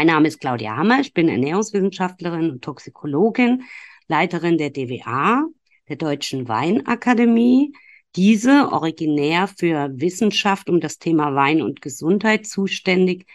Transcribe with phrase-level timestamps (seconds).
[0.00, 3.64] Mein Name ist Claudia Hammer, ich bin Ernährungswissenschaftlerin und Toxikologin,
[4.08, 5.44] Leiterin der DWA,
[5.90, 7.74] der Deutschen Weinakademie.
[8.16, 13.26] Diese originär für Wissenschaft um das Thema Wein und Gesundheit zuständig.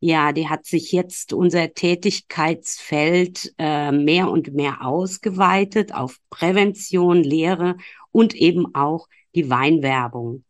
[0.00, 7.76] Ja, die hat sich jetzt unser Tätigkeitsfeld äh, mehr und mehr ausgeweitet auf Prävention, Lehre
[8.12, 10.42] und eben auch die Weinwerbung.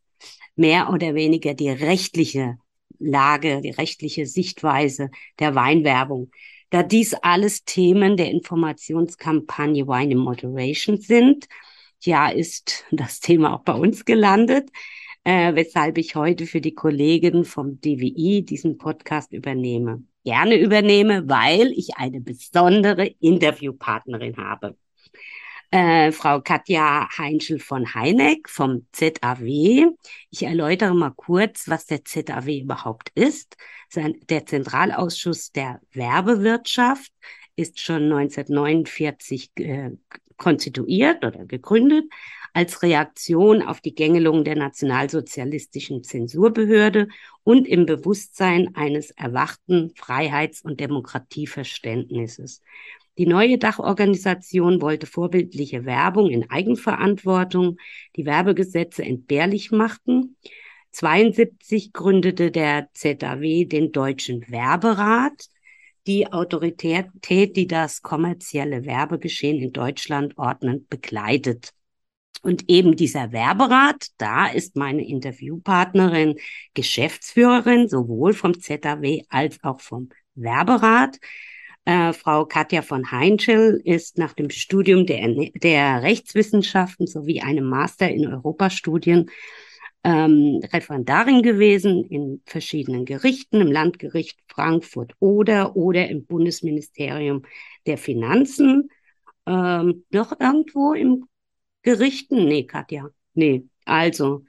[0.54, 2.58] Mehr oder weniger die rechtliche
[2.98, 6.30] Lage, die rechtliche Sichtweise der Weinwerbung.
[6.70, 11.46] Da dies alles Themen der Informationskampagne Wine in Moderation sind,
[12.00, 14.70] ja, ist das Thema auch bei uns gelandet,
[15.24, 20.02] äh, weshalb ich heute für die Kollegen vom DWI diesen Podcast übernehme.
[20.24, 24.76] Gerne übernehme, weil ich eine besondere Interviewpartnerin habe
[25.74, 29.90] äh, Frau Katja Heinschel von Heineck vom ZAW.
[30.30, 33.56] Ich erläutere mal kurz, was der ZAW überhaupt ist.
[33.96, 37.12] Der Zentralausschuss der Werbewirtschaft
[37.56, 39.90] ist schon 1949 äh,
[40.36, 42.04] konstituiert oder gegründet
[42.52, 47.08] als Reaktion auf die Gängelung der nationalsozialistischen Zensurbehörde
[47.42, 52.62] und im Bewusstsein eines erwachten Freiheits- und Demokratieverständnisses.
[53.16, 57.76] Die neue Dachorganisation wollte vorbildliche Werbung in Eigenverantwortung,
[58.16, 60.36] die Werbegesetze entbehrlich machten.
[60.90, 65.48] 72 gründete der ZAW den Deutschen Werberat,
[66.06, 67.06] die Autorität,
[67.56, 71.70] die das kommerzielle Werbegeschehen in Deutschland ordnend begleitet.
[72.42, 76.34] Und eben dieser Werberat, da ist meine Interviewpartnerin
[76.74, 81.18] Geschäftsführerin sowohl vom ZAW als auch vom Werberat.
[81.84, 88.10] Äh, Frau Katja von Heinschel ist nach dem Studium der, der Rechtswissenschaften sowie einem Master
[88.10, 89.30] in Europastudien
[90.02, 97.42] ähm, Referendarin gewesen in verschiedenen Gerichten, im Landgericht Frankfurt oder oder im Bundesministerium
[97.86, 98.90] der Finanzen.
[99.46, 101.26] Ähm, noch irgendwo im
[101.82, 102.46] Gerichten?
[102.46, 103.08] Nee, Katja.
[103.34, 104.44] Nee, also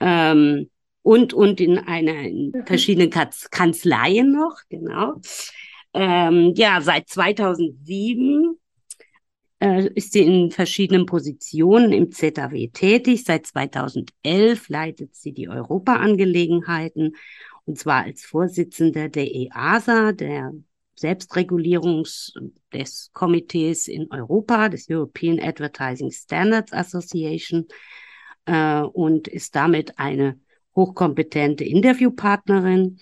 [0.00, 0.70] ähm,
[1.02, 5.20] und und in einer in verschiedenen Kanzleien noch, genau.
[5.98, 8.58] Ähm, ja, seit 2007
[9.60, 13.24] äh, ist sie in verschiedenen Positionen im ZAW tätig.
[13.24, 17.16] Seit 2011 leitet sie die Europaangelegenheiten
[17.64, 20.52] und zwar als Vorsitzende der EASA, der
[20.96, 22.34] Selbstregulierungs
[22.74, 27.68] des Komitees in Europa, des European Advertising Standards Association
[28.44, 30.38] äh, und ist damit eine
[30.74, 32.98] hochkompetente Interviewpartnerin.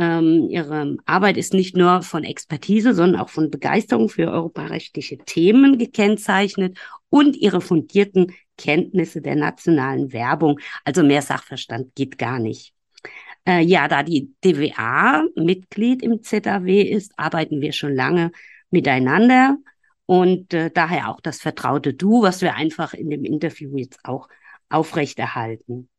[0.00, 5.76] Ähm, ihre Arbeit ist nicht nur von Expertise, sondern auch von Begeisterung für europarechtliche Themen
[5.76, 6.78] gekennzeichnet
[7.10, 10.58] und ihre fundierten Kenntnisse der nationalen Werbung.
[10.86, 12.72] Also mehr Sachverstand geht gar nicht.
[13.46, 18.32] Äh, ja, da die DWA Mitglied im ZAW ist, arbeiten wir schon lange
[18.70, 19.58] miteinander
[20.06, 24.28] und äh, daher auch das vertraute Du, was wir einfach in dem Interview jetzt auch
[24.70, 25.90] aufrechterhalten.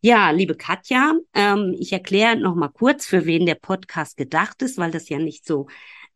[0.00, 4.78] Ja, liebe Katja, ähm, ich erkläre noch mal kurz, für wen der Podcast gedacht ist,
[4.78, 5.66] weil das ja nicht so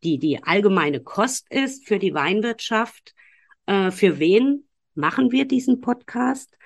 [0.05, 3.13] die, die allgemeine Kost ist für die Weinwirtschaft.
[3.67, 6.57] Äh, für wen machen wir diesen Podcast?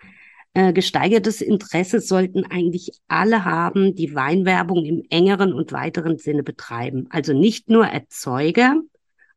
[0.52, 7.06] Äh, gesteigertes Interesse sollten eigentlich alle haben, die Weinwerbung im engeren und weiteren Sinne betreiben.
[7.08, 8.82] Also nicht nur Erzeuger,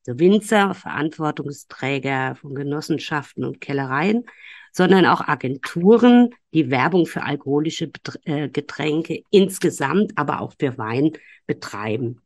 [0.06, 4.26] also Winzer, Verantwortungsträger von Genossenschaften und Kellereien,
[4.72, 7.92] sondern auch Agenturen, die Werbung für alkoholische
[8.26, 11.12] äh, Getränke insgesamt, aber auch für Wein
[11.48, 12.22] betreiben.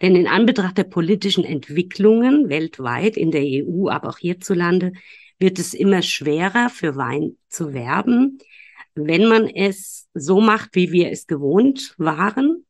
[0.00, 4.92] Denn in Anbetracht der politischen Entwicklungen weltweit, in der EU, aber auch hierzulande,
[5.38, 8.38] wird es immer schwerer für Wein zu werben,
[8.94, 12.66] wenn man es so macht, wie wir es gewohnt waren.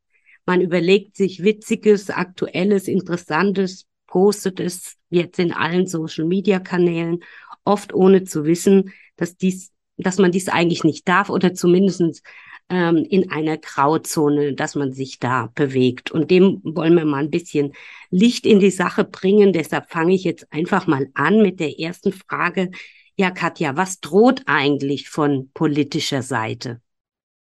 [0.47, 7.21] Man überlegt sich witziges, aktuelles, interessantes, postet es jetzt in allen Social-Media-Kanälen
[7.65, 12.23] oft ohne zu wissen, dass dies, dass man dies eigentlich nicht darf oder zumindest
[12.69, 16.11] ähm, in einer Grauzone, dass man sich da bewegt.
[16.11, 17.73] Und dem wollen wir mal ein bisschen
[18.11, 19.53] Licht in die Sache bringen.
[19.53, 22.71] Deshalb fange ich jetzt einfach mal an mit der ersten Frage.
[23.17, 26.81] Ja, Katja, was droht eigentlich von politischer Seite?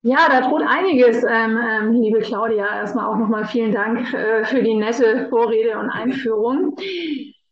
[0.03, 2.65] Ja, da droht einiges, ähm, ähm, liebe Claudia.
[2.65, 6.77] Erstmal auch nochmal vielen Dank äh, für die nette Vorrede und Einführung.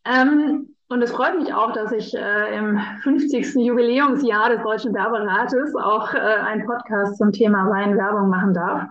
[0.05, 3.55] Ähm, und es freut mich auch, dass ich äh, im 50.
[3.55, 8.83] Jubiläumsjahr des Deutschen Werberates auch äh, einen Podcast zum Thema Weinwerbung machen darf.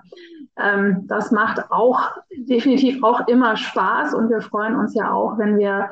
[0.56, 5.56] Ähm, das macht auch definitiv auch immer Spaß und wir freuen uns ja auch, wenn
[5.56, 5.91] wir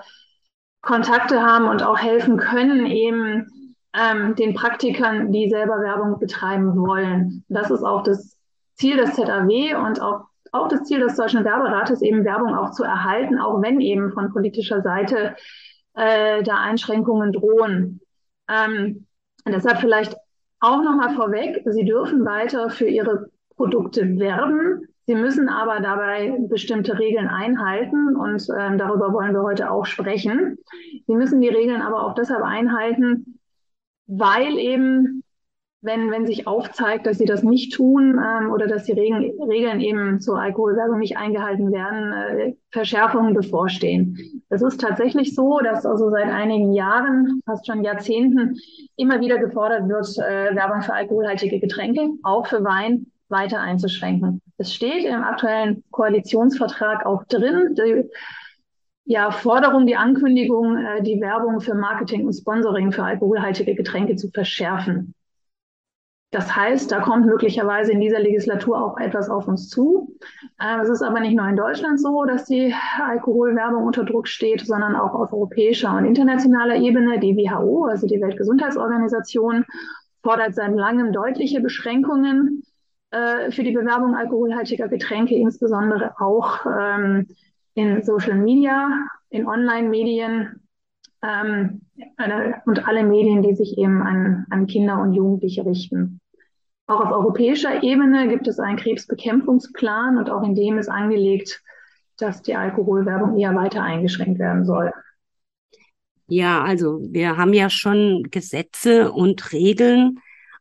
[0.80, 7.44] Kontakte haben und auch helfen können, eben ähm, den Praktikern, die selber Werbung betreiben wollen.
[7.48, 8.36] Das ist auch das
[8.74, 12.84] Ziel des ZAW und auch auch das Ziel des Deutschen Werberates, eben Werbung auch zu
[12.84, 15.34] erhalten, auch wenn eben von politischer Seite
[15.94, 18.00] äh, da Einschränkungen drohen.
[18.48, 19.06] Ähm,
[19.46, 20.16] deshalb vielleicht
[20.60, 24.86] auch nochmal vorweg, Sie dürfen weiter für Ihre Produkte werben.
[25.06, 30.58] Sie müssen aber dabei bestimmte Regeln einhalten und ähm, darüber wollen wir heute auch sprechen.
[31.06, 33.40] Sie müssen die Regeln aber auch deshalb einhalten,
[34.06, 35.24] weil eben
[35.82, 39.80] wenn, wenn sich aufzeigt, dass sie das nicht tun ähm, oder dass die Regeln, Regeln
[39.80, 44.42] eben zur Alkoholwerbung nicht eingehalten werden, äh, Verschärfungen bevorstehen.
[44.48, 48.56] Es ist tatsächlich so, dass also seit einigen Jahren, fast schon Jahrzehnten,
[48.96, 54.40] immer wieder gefordert wird, äh, Werbung für alkoholhaltige Getränke, auch für Wein, weiter einzuschränken.
[54.58, 58.08] Es steht im aktuellen Koalitionsvertrag auch drin, die,
[59.04, 64.30] ja, Forderung, die Ankündigung, äh, die Werbung für Marketing und Sponsoring für alkoholhaltige Getränke zu
[64.30, 65.14] verschärfen.
[66.32, 70.16] Das heißt, da kommt möglicherweise in dieser Legislatur auch etwas auf uns zu.
[70.62, 72.74] Ähm, es ist aber nicht nur in Deutschland so, dass die
[73.06, 77.20] Alkoholwerbung unter Druck steht, sondern auch auf europäischer und internationaler Ebene.
[77.20, 79.66] Die WHO, also die Weltgesundheitsorganisation,
[80.22, 82.62] fordert seit langem deutliche Beschränkungen
[83.10, 87.26] äh, für die Bewerbung alkoholhaltiger Getränke, insbesondere auch ähm,
[87.74, 88.88] in Social Media,
[89.28, 90.62] in Online-Medien
[91.22, 91.82] ähm,
[92.64, 96.21] und alle Medien, die sich eben an, an Kinder und Jugendliche richten.
[96.86, 101.62] Auch auf europäischer Ebene gibt es einen Krebsbekämpfungsplan und auch in dem ist angelegt,
[102.18, 104.92] dass die Alkoholwerbung eher weiter eingeschränkt werden soll.
[106.28, 110.18] Ja, also wir haben ja schon Gesetze und Regeln,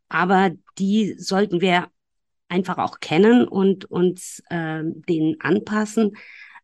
[0.10, 1.88] aber die sollten wir
[2.50, 6.18] einfach auch kennen und uns äh, denen anpassen.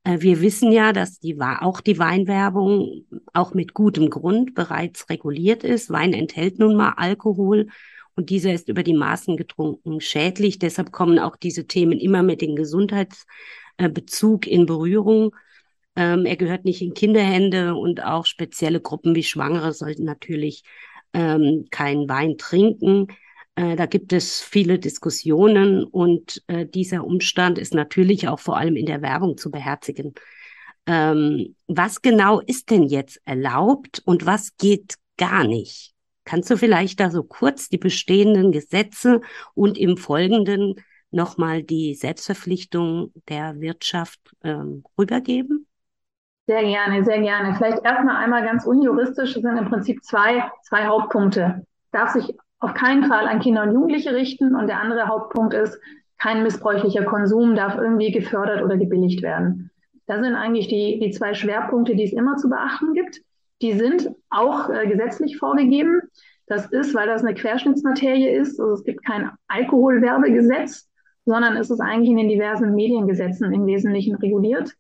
[0.04, 5.64] Äh, wir wissen ja, dass die, auch die Weinwerbung auch mit gutem Grund bereits reguliert
[5.64, 5.90] ist.
[5.90, 7.68] Wein enthält nun mal Alkohol
[8.18, 10.58] und dieser ist über die Maßen getrunken schädlich.
[10.58, 15.36] Deshalb kommen auch diese Themen immer mit dem Gesundheitsbezug in Berührung.
[15.96, 20.64] Ähm, er gehört nicht in Kinderhände und auch spezielle Gruppen wie Schwangere sollten natürlich
[21.14, 23.08] ähm, keinen Wein trinken.
[23.56, 28.76] Äh, da gibt es viele Diskussionen und äh, dieser Umstand ist natürlich auch vor allem
[28.76, 30.16] in der Werbung zu beherzigen.
[30.88, 35.97] Ähm, was genau ist denn jetzt erlaubt und was geht gar nicht?
[36.28, 39.22] Kannst du vielleicht da so kurz die bestehenden Gesetze
[39.54, 40.76] und im Folgenden
[41.10, 45.68] nochmal die Selbstverpflichtung der Wirtschaft ähm, rübergeben?
[46.46, 47.56] Sehr gerne, sehr gerne.
[47.56, 51.66] Vielleicht erstmal einmal ganz unjuristisch, es sind im Prinzip zwei, zwei Hauptpunkte.
[51.94, 55.80] Darf sich auf keinen Fall an Kinder und Jugendliche richten und der andere Hauptpunkt ist,
[56.18, 59.72] kein missbräuchlicher Konsum darf irgendwie gefördert oder gebilligt werden.
[60.08, 63.22] Das sind eigentlich die, die zwei Schwerpunkte, die es immer zu beachten gibt.
[63.62, 66.02] Die sind auch äh, gesetzlich vorgegeben.
[66.48, 68.60] Das ist, weil das eine Querschnittsmaterie ist.
[68.60, 70.88] Also es gibt kein Alkoholwerbegesetz,
[71.26, 74.74] sondern es ist eigentlich in den diversen Mediengesetzen im Wesentlichen reguliert.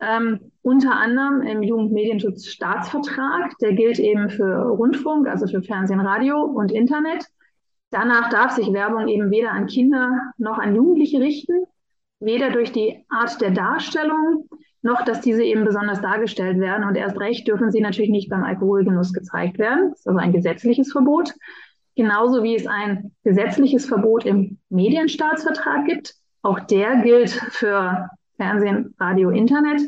[0.00, 3.56] Ähm, unter anderem im Jugendmedienschutzstaatsvertrag.
[3.60, 7.26] Der gilt eben für Rundfunk, also für Fernsehen, Radio und Internet.
[7.90, 11.64] Danach darf sich Werbung eben weder an Kinder noch an Jugendliche richten,
[12.20, 14.47] weder durch die Art der Darstellung
[14.82, 16.84] noch, dass diese eben besonders dargestellt werden.
[16.84, 19.90] Und erst recht dürfen sie natürlich nicht beim Alkoholgenuss gezeigt werden.
[19.90, 21.34] Das ist also ein gesetzliches Verbot.
[21.96, 26.14] Genauso wie es ein gesetzliches Verbot im Medienstaatsvertrag gibt.
[26.42, 29.82] Auch der gilt für Fernsehen, Radio, Internet.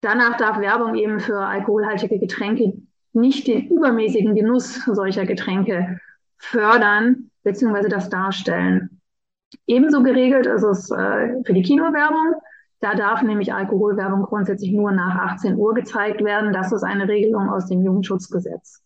[0.00, 2.72] Danach darf Werbung eben für alkoholhaltige Getränke
[3.12, 6.00] nicht den übermäßigen Genuss solcher Getränke
[6.38, 7.88] fördern bzw.
[7.88, 9.00] das darstellen.
[9.66, 12.34] Ebenso geregelt ist es äh, für die Kinowerbung.
[12.82, 16.52] Da darf nämlich Alkoholwerbung grundsätzlich nur nach 18 Uhr gezeigt werden.
[16.52, 18.82] Das ist eine Regelung aus dem Jugendschutzgesetz.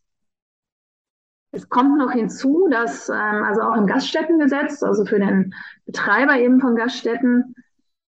[1.50, 5.54] Es kommt noch hinzu, dass ähm, also auch im Gaststättengesetz, also für den
[5.86, 7.54] Betreiber eben von Gaststätten,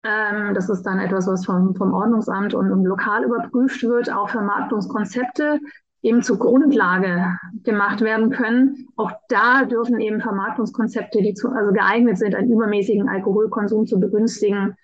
[0.04, 4.30] ähm, das ist dann etwas, was vom, vom Ordnungsamt und, und lokal überprüft wird, auch
[4.30, 5.60] Vermarktungskonzepte
[6.02, 8.88] eben zur Grundlage gemacht werden können.
[8.96, 14.76] Auch da dürfen eben Vermarktungskonzepte, die zu, also geeignet sind, einen übermäßigen Alkoholkonsum zu begünstigen,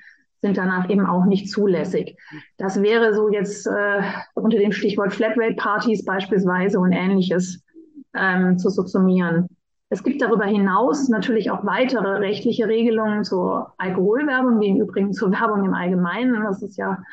[0.42, 2.18] sind danach eben auch nicht zulässig.
[2.58, 4.02] Das wäre so jetzt äh,
[4.34, 7.64] unter dem Stichwort Flatrate-Partys beispielsweise und ähnliches
[8.16, 9.48] ähm, zu subsumieren.
[9.90, 15.32] Es gibt darüber hinaus natürlich auch weitere rechtliche Regelungen zur Alkoholwerbung, wie im Übrigen zur
[15.32, 16.44] Werbung im Allgemeinen.
[16.44, 17.04] Das ist ja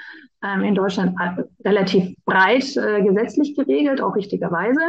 [0.45, 1.17] ähm, in Deutschland
[1.65, 4.81] relativ breit äh, gesetzlich geregelt, auch richtigerweise.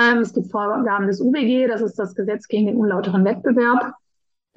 [0.00, 3.94] Ähm, es gibt Vorgaben des UWG, das ist das Gesetz gegen den unlauteren Wettbewerb.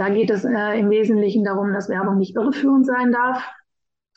[0.01, 3.47] Da geht es äh, im Wesentlichen darum, dass Werbung nicht irreführend sein darf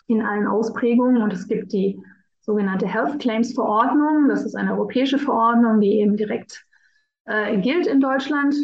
[0.07, 1.21] in allen Ausprägungen.
[1.21, 2.01] Und es gibt die
[2.41, 4.31] sogenannte Health Claims Verordnung.
[4.31, 6.65] Das ist eine europäische Verordnung, die eben direkt
[7.27, 8.55] äh, gilt in Deutschland.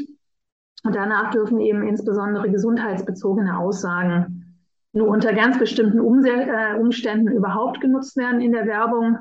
[0.82, 4.56] Und danach dürfen eben insbesondere gesundheitsbezogene Aussagen
[4.94, 9.18] nur unter ganz bestimmten äh, Umständen überhaupt genutzt werden in der Werbung.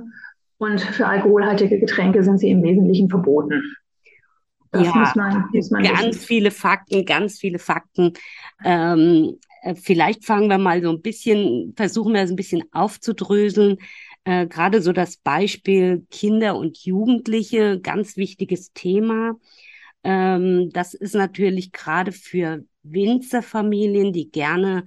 [0.58, 3.62] Und für alkoholhaltige Getränke sind sie im Wesentlichen verboten.
[4.72, 6.28] Das ja, muss man, muss man ganz wissen.
[6.28, 8.14] viele Fakten, ganz viele Fakten.
[8.64, 13.78] Ähm, äh, vielleicht fangen wir mal so ein bisschen, versuchen wir es ein bisschen aufzudröseln.
[14.24, 19.36] Äh, Gerade so das Beispiel Kinder und Jugendliche, ganz wichtiges Thema.
[20.04, 24.86] Ähm, das ist natürlich gerade für Winzerfamilien, die gerne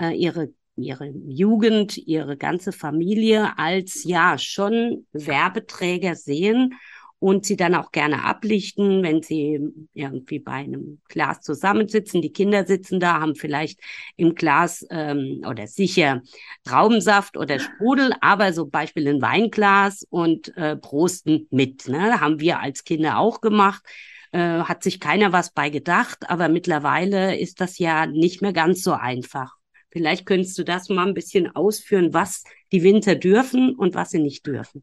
[0.00, 6.74] äh, ihre ihre Jugend, ihre ganze Familie als ja schon Werbeträger sehen
[7.22, 9.60] und sie dann auch gerne ablichten, wenn sie
[9.94, 12.20] irgendwie bei einem Glas zusammensitzen.
[12.20, 13.78] Die Kinder sitzen da, haben vielleicht
[14.16, 16.22] im Glas ähm, oder sicher
[16.64, 21.86] Traubensaft oder Sprudel, aber so Beispiel ein Weinglas und äh, Prosten mit.
[21.86, 22.20] Ne?
[22.20, 23.84] Haben wir als Kinder auch gemacht.
[24.32, 28.82] Äh, hat sich keiner was bei gedacht, aber mittlerweile ist das ja nicht mehr ganz
[28.82, 29.54] so einfach.
[29.92, 34.18] Vielleicht könntest du das mal ein bisschen ausführen, was die Winter dürfen und was sie
[34.18, 34.82] nicht dürfen.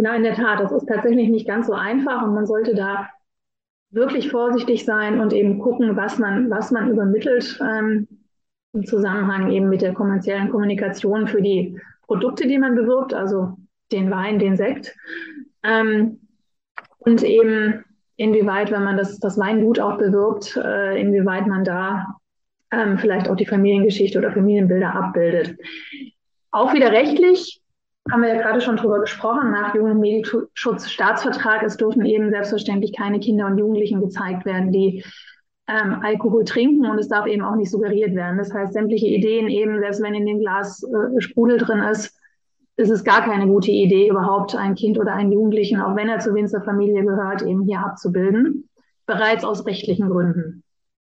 [0.00, 0.60] Genau, in der Tat.
[0.60, 3.10] Das ist tatsächlich nicht ganz so einfach und man sollte da
[3.90, 8.08] wirklich vorsichtig sein und eben gucken, was man, was man übermittelt ähm,
[8.72, 13.58] im Zusammenhang eben mit der kommerziellen Kommunikation für die Produkte, die man bewirbt, also
[13.92, 14.96] den Wein, den Sekt.
[15.62, 16.20] Ähm,
[17.00, 17.84] und eben
[18.16, 22.06] inwieweit, wenn man das, das Weingut auch bewirbt, äh, inwieweit man da
[22.72, 25.58] ähm, vielleicht auch die Familiengeschichte oder Familienbilder abbildet.
[26.52, 27.59] Auch wieder rechtlich
[28.10, 33.46] haben wir ja gerade schon drüber gesprochen, nach Jugendmedienschutzstaatsvertrag, es dürfen eben selbstverständlich keine Kinder
[33.46, 35.04] und Jugendlichen gezeigt werden, die
[35.68, 38.38] ähm, Alkohol trinken und es darf eben auch nicht suggeriert werden.
[38.38, 42.18] Das heißt, sämtliche Ideen eben, selbst wenn in dem Glas äh, Sprudel drin ist,
[42.76, 46.18] ist es gar keine gute Idee, überhaupt ein Kind oder einen Jugendlichen, auch wenn er
[46.18, 48.68] zur Winzerfamilie gehört, eben hier abzubilden.
[49.06, 50.62] Bereits aus rechtlichen Gründen.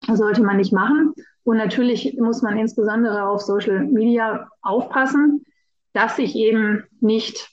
[0.07, 1.13] Das sollte man nicht machen.
[1.43, 5.45] Und natürlich muss man insbesondere auf Social Media aufpassen,
[5.93, 7.50] dass sich eben nicht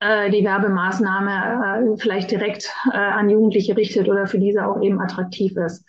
[0.00, 5.00] äh, die Werbemaßnahme äh, vielleicht direkt äh, an Jugendliche richtet oder für diese auch eben
[5.00, 5.84] attraktiv ist.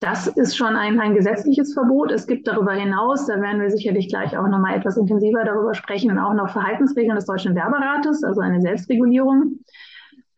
[0.00, 2.12] Das ist schon ein, ein gesetzliches Verbot.
[2.12, 6.18] Es gibt darüber hinaus, da werden wir sicherlich gleich auch nochmal etwas intensiver darüber sprechen,
[6.18, 9.58] auch noch Verhaltensregeln des Deutschen Werberates, also eine Selbstregulierung.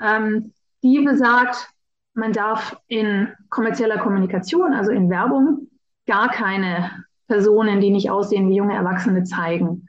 [0.00, 1.68] Ähm, die besagt,
[2.14, 5.68] man darf in kommerzieller Kommunikation, also in Werbung,
[6.06, 6.90] gar keine
[7.28, 9.86] Personen, die nicht aussehen wie junge Erwachsene, zeigen.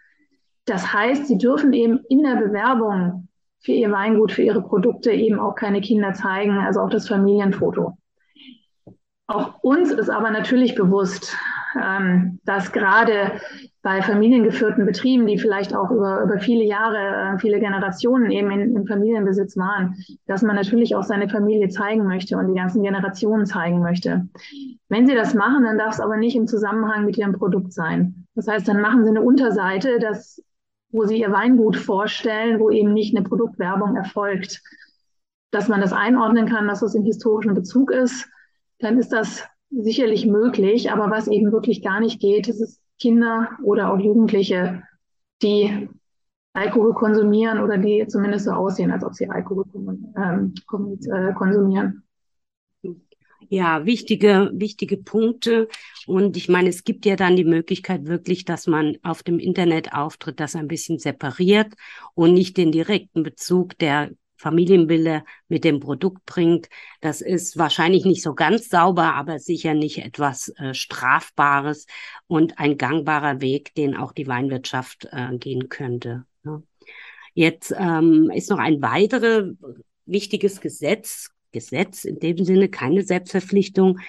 [0.72, 3.28] Das heißt, sie dürfen eben in der Bewerbung
[3.60, 7.98] für ihr Weingut, für ihre Produkte eben auch keine Kinder zeigen, also auch das Familienfoto.
[9.28, 11.36] Auch uns ist aber natürlich bewusst,
[11.78, 13.34] ähm, dass gerade
[13.82, 18.74] bei familiengeführten Betrieben, die vielleicht auch über, über viele Jahre, äh, viele Generationen eben in,
[18.74, 23.46] im Familienbesitz waren, dass man natürlich auch seine Familie zeigen möchte und die ganzen Generationen
[23.46, 24.30] zeigen möchte.
[24.88, 28.26] Wenn sie das machen, dann darf es aber nicht im Zusammenhang mit ihrem Produkt sein.
[28.36, 30.42] Das heißt, dann machen sie eine Unterseite, das
[30.92, 34.62] wo sie ihr Weingut vorstellen, wo eben nicht eine Produktwerbung erfolgt.
[35.52, 38.30] Dass man das einordnen kann, dass das im historischen Bezug ist,
[38.80, 40.92] dann ist das sicherlich möglich.
[40.92, 44.84] Aber was eben wirklich gar nicht geht, ist Kinder oder auch Jugendliche,
[45.42, 45.90] die
[46.54, 49.66] Alkohol konsumieren oder die zumindest so aussehen, als ob sie Alkohol
[50.18, 52.04] ähm, äh, konsumieren.
[53.54, 55.68] Ja, wichtige, wichtige Punkte.
[56.08, 59.92] Und ich meine, es gibt ja dann die Möglichkeit wirklich, dass man auf dem Internet
[59.92, 61.74] auftritt, das ein bisschen separiert
[62.14, 66.70] und nicht den direkten Bezug der Familienbilder mit dem Produkt bringt.
[67.02, 71.88] Das ist wahrscheinlich nicht so ganz sauber, aber sicher nicht etwas äh, Strafbares
[72.28, 76.24] und ein gangbarer Weg, den auch die Weinwirtschaft äh, gehen könnte.
[76.44, 76.64] Ne?
[77.34, 79.58] Jetzt ähm, ist noch ein weiteres
[80.06, 84.00] wichtiges Gesetz Gesetz, in dem Sinne keine Selbstverpflichtung.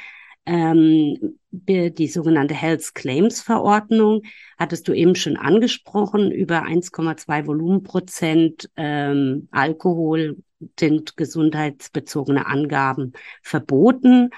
[0.44, 4.22] Ähm, die sogenannte Health Claims Verordnung
[4.58, 6.32] hattest du eben schon angesprochen.
[6.32, 10.38] Über 1,2 Volumenprozent ähm, Alkohol
[10.78, 14.30] sind gesundheitsbezogene Angaben verboten.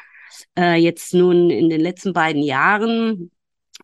[0.59, 3.31] Äh, jetzt nun in den letzten beiden Jahren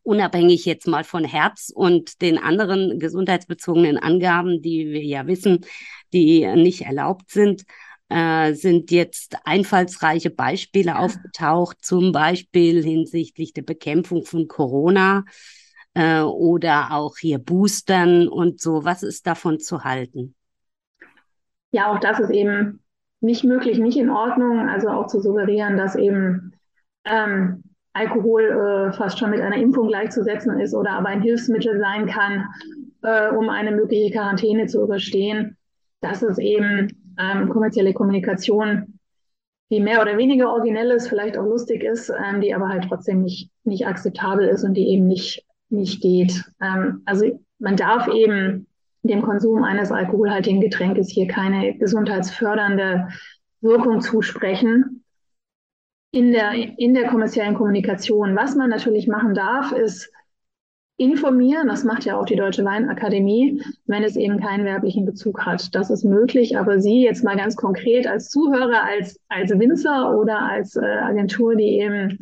[0.02, 5.64] unabhängig jetzt mal von Herz und den anderen gesundheitsbezogenen Angaben, die wir ja wissen,
[6.12, 7.64] die nicht erlaubt sind,
[8.10, 15.24] äh, sind jetzt einfallsreiche Beispiele aufgetaucht, zum Beispiel hinsichtlich der Bekämpfung von Corona
[15.94, 18.84] äh, oder auch hier Boostern und so.
[18.84, 20.34] Was ist davon zu halten?
[21.70, 22.80] Ja, auch das ist eben
[23.20, 24.68] nicht möglich, nicht in Ordnung.
[24.68, 26.52] Also auch zu suggerieren, dass eben
[27.04, 27.62] ähm,
[27.92, 32.46] Alkohol äh, fast schon mit einer Impfung gleichzusetzen ist oder aber ein Hilfsmittel sein kann,
[33.02, 35.56] äh, um eine mögliche Quarantäne zu überstehen.
[36.00, 38.98] Das ist eben ähm, kommerzielle Kommunikation,
[39.70, 43.22] die mehr oder weniger originell ist, vielleicht auch lustig ist, ähm, die aber halt trotzdem
[43.22, 46.44] nicht, nicht akzeptabel ist und die eben nicht nicht geht.
[46.60, 48.66] Ähm, also man darf eben
[49.02, 53.08] dem Konsum eines alkoholhaltigen Getränkes hier keine gesundheitsfördernde
[53.60, 55.04] Wirkung zusprechen
[56.12, 58.36] in der, in der kommerziellen Kommunikation.
[58.36, 60.12] Was man natürlich machen darf, ist
[61.00, 65.74] informieren, das macht ja auch die Deutsche Weinakademie, wenn es eben keinen werblichen Bezug hat.
[65.74, 70.40] Das ist möglich, aber Sie jetzt mal ganz konkret als Zuhörer, als, als Winzer oder
[70.40, 72.18] als äh, Agentur, die eben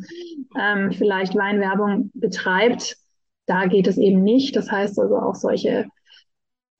[0.57, 2.95] ähm, vielleicht Weinwerbung betreibt,
[3.47, 4.55] da geht es eben nicht.
[4.55, 5.87] Das heißt also auch solche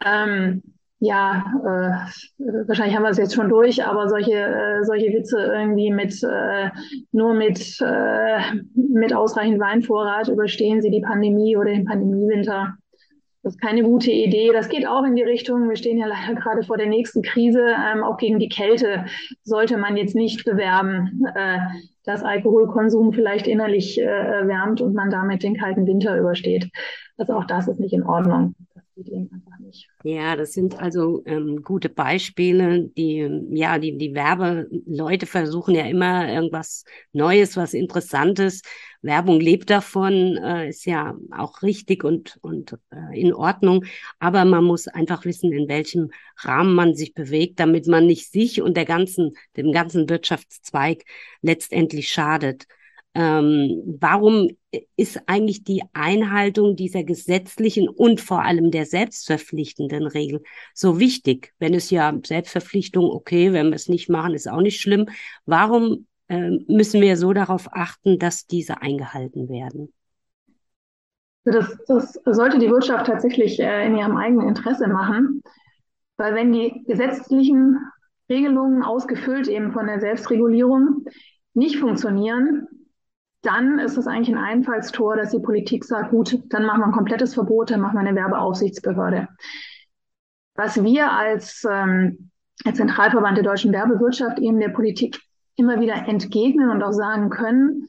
[0.05, 0.63] ähm,
[0.99, 5.91] ja, äh, wahrscheinlich haben wir es jetzt schon durch, aber solche, äh, solche Witze irgendwie
[5.91, 6.69] mit äh,
[7.13, 8.39] nur mit, äh,
[8.75, 12.75] mit ausreichend Weinvorrat überstehen sie die Pandemie oder den Pandemiewinter.
[13.43, 14.51] Das ist keine gute Idee.
[14.51, 15.69] Das geht auch in die Richtung.
[15.69, 17.61] Wir stehen ja leider gerade vor der nächsten Krise.
[17.61, 19.05] Ähm, auch gegen die Kälte
[19.43, 21.59] sollte man jetzt nicht bewerben, äh,
[22.03, 26.69] dass Alkoholkonsum vielleicht innerlich äh, wärmt und man damit den kalten Winter übersteht.
[27.17, 28.55] Also auch das ist nicht in Ordnung
[29.07, 29.87] eben einfach nicht.
[30.03, 32.89] Ja, das sind also ähm, gute Beispiele.
[32.97, 38.61] Die, ja, die, die Werbeleute versuchen ja immer irgendwas Neues, was Interessantes.
[39.01, 43.85] Werbung lebt davon, äh, ist ja auch richtig und, und äh, in Ordnung.
[44.19, 48.61] Aber man muss einfach wissen, in welchem Rahmen man sich bewegt, damit man nicht sich
[48.61, 51.03] und der ganzen, dem ganzen Wirtschaftszweig
[51.41, 52.67] letztendlich schadet.
[53.19, 54.47] Ähm, warum
[54.95, 60.41] ist eigentlich die Einhaltung dieser gesetzlichen und vor allem der selbstverpflichtenden Regel
[60.73, 61.51] so wichtig?
[61.59, 65.09] Wenn es ja Selbstverpflichtung, okay, wenn wir es nicht machen, ist auch nicht schlimm.
[65.45, 69.91] Warum äh, müssen wir so darauf achten, dass diese eingehalten werden?
[71.43, 75.43] Das, das sollte die Wirtschaft tatsächlich äh, in ihrem eigenen Interesse machen,
[76.15, 77.79] weil wenn die gesetzlichen
[78.29, 81.03] Regelungen ausgefüllt eben von der Selbstregulierung
[81.53, 82.65] nicht funktionieren,
[83.41, 86.91] dann ist es eigentlich ein Einfallstor, dass die Politik sagt, gut, dann machen wir ein
[86.91, 89.29] komplettes Verbot, dann machen wir eine Werbeaufsichtsbehörde.
[90.55, 92.31] Was wir als, ähm,
[92.65, 95.21] als Zentralverband der deutschen Werbewirtschaft eben der Politik
[95.55, 97.87] immer wieder entgegnen und auch sagen können,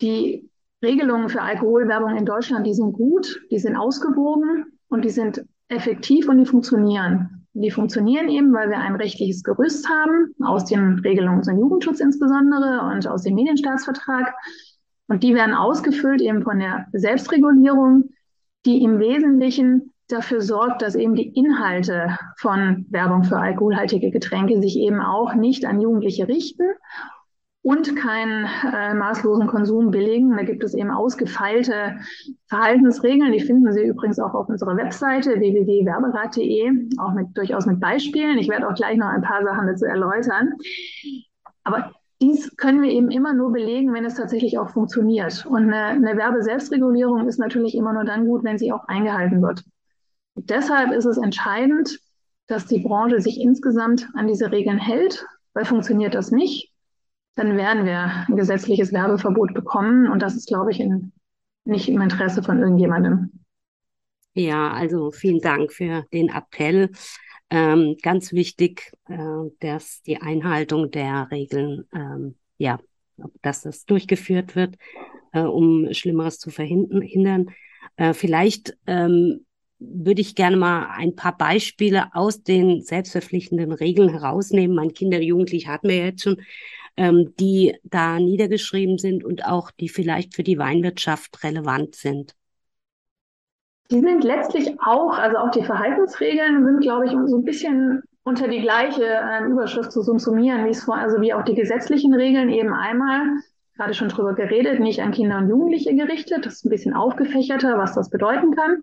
[0.00, 0.48] die
[0.82, 6.28] Regelungen für Alkoholwerbung in Deutschland, die sind gut, die sind ausgewogen und die sind effektiv
[6.28, 7.41] und die funktionieren.
[7.54, 12.90] Die funktionieren eben, weil wir ein rechtliches Gerüst haben, aus den Regelungen zum Jugendschutz insbesondere
[12.90, 14.34] und aus dem Medienstaatsvertrag.
[15.08, 18.10] Und die werden ausgefüllt eben von der Selbstregulierung,
[18.64, 24.78] die im Wesentlichen dafür sorgt, dass eben die Inhalte von Werbung für alkoholhaltige Getränke sich
[24.78, 26.64] eben auch nicht an Jugendliche richten
[27.62, 30.36] und keinen äh, maßlosen Konsum billigen.
[30.36, 31.96] Da gibt es eben ausgefeilte
[32.48, 33.32] Verhaltensregeln.
[33.32, 38.38] Die finden Sie übrigens auch auf unserer Webseite www.werberat.de, auch mit, durchaus mit Beispielen.
[38.38, 40.54] Ich werde auch gleich noch ein paar Sachen dazu erläutern.
[41.62, 45.46] Aber dies können wir eben immer nur belegen, wenn es tatsächlich auch funktioniert.
[45.46, 49.62] Und eine, eine Werbeselbstregulierung ist natürlich immer nur dann gut, wenn sie auch eingehalten wird.
[50.34, 52.00] Und deshalb ist es entscheidend,
[52.48, 56.71] dass die Branche sich insgesamt an diese Regeln hält, weil funktioniert das nicht,
[57.34, 60.10] dann werden wir ein gesetzliches Werbeverbot bekommen.
[60.10, 61.12] Und das ist, glaube ich, in,
[61.64, 63.32] nicht im Interesse von irgendjemandem.
[64.34, 66.90] Ja, also vielen Dank für den Appell.
[67.50, 69.16] Ähm, ganz wichtig, äh,
[69.60, 72.78] dass die Einhaltung der Regeln, ähm, ja,
[73.42, 74.76] dass das durchgeführt wird,
[75.32, 77.50] äh, um Schlimmeres zu verhindern.
[77.96, 79.44] Äh, vielleicht ähm,
[79.78, 84.74] würde ich gerne mal ein paar Beispiele aus den selbstverpflichtenden Regeln herausnehmen.
[84.74, 86.40] Mein Kinder, Jugendliche hatten wir jetzt schon
[86.96, 92.34] ähm, die da niedergeschrieben sind und auch die vielleicht für die Weinwirtschaft relevant sind.
[93.90, 98.48] Die sind letztlich auch, also auch die Verhaltensregeln sind, glaube ich, so ein bisschen unter
[98.48, 102.48] die gleiche äh, Überschrift zu summieren, wie es vor, also wie auch die gesetzlichen Regeln
[102.48, 103.20] eben einmal,
[103.76, 106.46] gerade schon drüber geredet, nicht an Kinder und Jugendliche gerichtet.
[106.46, 108.82] Das ist ein bisschen aufgefächerter, was das bedeuten kann.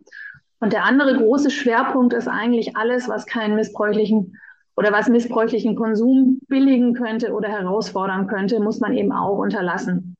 [0.59, 4.35] Und der andere große Schwerpunkt ist eigentlich alles, was keinen missbräuchlichen
[4.79, 10.15] oder was missbräuchlichen Konsum billigen könnte oder herausfordern könnte, muss man eben auch unterlassen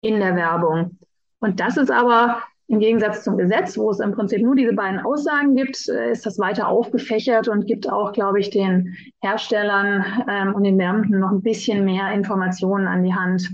[0.00, 0.96] in der Werbung.
[1.40, 5.00] Und das ist aber im Gegensatz zum Gesetz, wo es im Prinzip nur diese beiden
[5.00, 10.54] Aussagen gibt, äh, ist das weiter aufgefächert und gibt auch, glaube ich, den Herstellern ähm,
[10.54, 13.50] und den Beamten noch ein bisschen mehr Informationen an die Hand,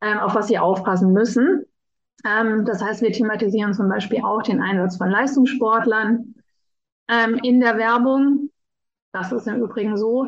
[0.00, 1.62] ähm, auf was sie aufpassen müssen.
[2.26, 6.34] Ähm, das heißt, wir thematisieren zum Beispiel auch den Einsatz von Leistungssportlern
[7.08, 8.50] ähm, in der Werbung.
[9.16, 10.26] Das ist im Übrigen so.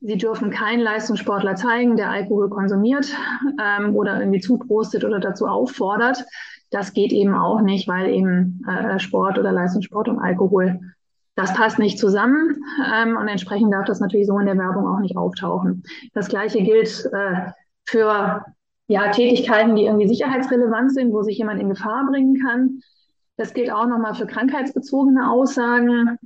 [0.00, 3.14] Sie dürfen keinen Leistungssportler zeigen, der Alkohol konsumiert
[3.62, 6.24] ähm, oder irgendwie zuprostet oder dazu auffordert.
[6.70, 10.80] Das geht eben auch nicht, weil eben äh, Sport oder Leistungssport und Alkohol,
[11.36, 12.62] das passt nicht zusammen
[12.94, 15.82] ähm, und entsprechend darf das natürlich so in der Werbung auch nicht auftauchen.
[16.14, 17.50] Das gleiche gilt äh,
[17.84, 18.42] für
[18.86, 22.80] ja, Tätigkeiten, die irgendwie sicherheitsrelevant sind, wo sich jemand in Gefahr bringen kann.
[23.36, 26.18] Das gilt auch nochmal für krankheitsbezogene Aussagen.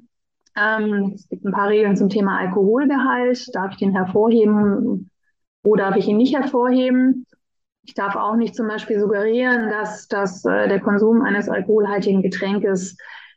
[0.58, 3.54] Ähm, es gibt ein paar Regeln zum Thema Alkoholgehalt.
[3.54, 5.10] Darf ich den hervorheben
[5.62, 7.26] oder darf ich ihn nicht hervorheben?
[7.84, 12.96] Ich darf auch nicht zum Beispiel suggerieren, dass, dass äh, der Konsum eines alkoholhaltigen Getränkes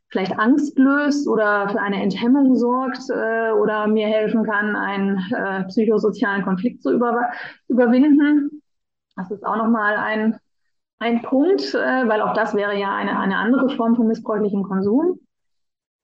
[0.10, 5.64] vielleicht Angst löst oder für eine Enthemmung sorgt äh, oder mir helfen kann, einen äh,
[5.66, 7.30] psychosozialen Konflikt zu über,
[7.70, 8.62] überwinden.
[9.16, 10.38] Das ist auch nochmal ein,
[11.00, 15.20] ein Punkt, äh, weil auch das wäre ja eine, eine andere Form von missbräuchlichem Konsum.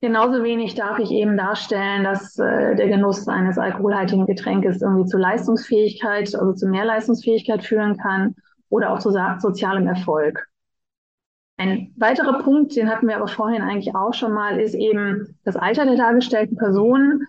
[0.00, 5.18] Genauso wenig darf ich eben darstellen, dass äh, der Genuss eines alkoholhaltigen Getränkes irgendwie zu
[5.18, 8.36] Leistungsfähigkeit, also zu mehr Leistungsfähigkeit führen kann
[8.68, 10.46] oder auch zu sozialem Erfolg.
[11.56, 15.56] Ein weiterer Punkt, den hatten wir aber vorhin eigentlich auch schon mal, ist eben das
[15.56, 17.26] Alter der dargestellten Personen.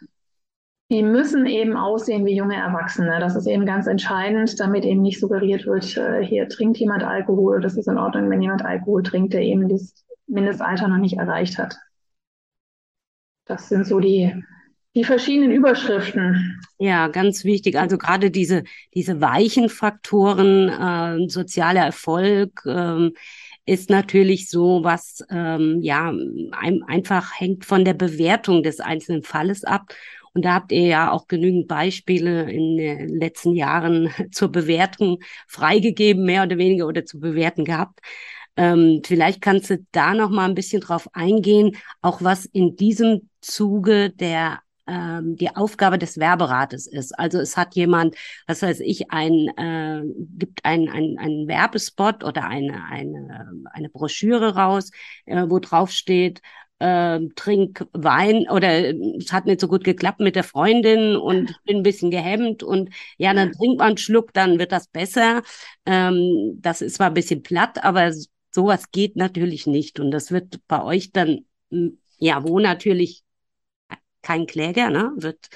[0.92, 3.20] Die müssen eben aussehen wie junge Erwachsene.
[3.20, 7.62] Das ist eben ganz entscheidend, damit eben nicht suggeriert wird, äh, hier trinkt jemand Alkohol.
[7.62, 11.58] Das ist in Ordnung, wenn jemand Alkohol trinkt, der eben das Mindestalter noch nicht erreicht
[11.58, 11.76] hat.
[13.50, 14.32] Das sind so die,
[14.96, 16.62] die verschiedenen Überschriften.
[16.78, 17.80] Ja, ganz wichtig.
[17.80, 23.10] Also gerade diese, diese weichen Faktoren, äh, sozialer Erfolg äh,
[23.66, 26.14] ist natürlich so, was ähm, ja
[26.52, 29.96] ein, einfach hängt von der Bewertung des einzelnen Falles ab.
[30.34, 36.24] Und da habt ihr ja auch genügend Beispiele in den letzten Jahren zur Bewertung freigegeben,
[36.24, 38.00] mehr oder weniger oder zu bewerten gehabt.
[38.60, 43.29] Ähm, vielleicht kannst du da noch mal ein bisschen drauf eingehen, auch was in diesem
[43.42, 47.18] Zuge der ähm, die Aufgabe des Werberates ist.
[47.18, 48.16] Also es hat jemand,
[48.48, 50.02] was weiß ich, ein äh,
[50.38, 54.92] gibt ein, ein, Werbespot oder eine, eine, eine Broschüre raus,
[55.26, 56.42] äh, wo drauf steht,
[56.80, 61.58] äh, trink Wein oder es hat nicht so gut geklappt mit der Freundin und ich
[61.66, 65.44] bin ein bisschen gehemmt und ja, dann trinkt man einen Schluck, dann wird das besser.
[65.86, 68.12] Ähm, das ist zwar ein bisschen platt, aber
[68.52, 70.00] sowas geht natürlich nicht.
[70.00, 71.46] Und das wird bei euch dann,
[72.18, 73.24] ja, wo natürlich
[74.30, 75.50] kein Kläger, ne, wird,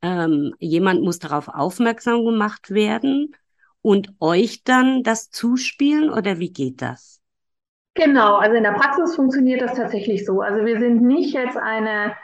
[0.00, 3.34] ähm, jemand muss darauf aufmerksam gemacht werden
[3.82, 7.20] und euch dann das zuspielen oder wie geht das?
[7.94, 10.40] Genau, also in der Praxis funktioniert das tatsächlich so.
[10.40, 12.14] Also wir sind nicht jetzt eine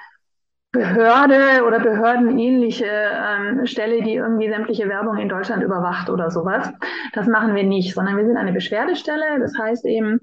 [0.71, 6.71] Behörde oder behördenähnliche ähm, Stelle, die irgendwie sämtliche Werbung in Deutschland überwacht oder sowas.
[7.13, 9.41] Das machen wir nicht, sondern wir sind eine Beschwerdestelle.
[9.41, 10.21] Das heißt eben